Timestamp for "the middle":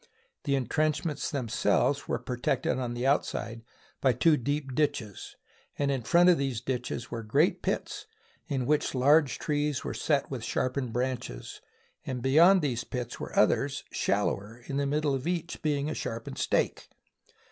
14.77-15.13